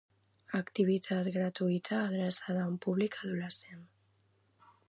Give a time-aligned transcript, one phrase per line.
[0.59, 3.89] Activitat gratuïta adreçada a un públic adolescent.